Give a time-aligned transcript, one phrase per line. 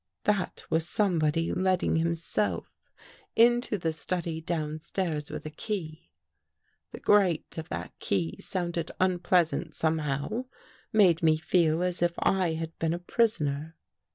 [0.23, 2.75] That was somebody letting himself
[3.35, 6.09] into the study downstairs with a key.
[6.91, 10.45] The grate of that key sounded unpleasant somehow,
[10.91, 13.75] made me feel as if I had been a prisoner.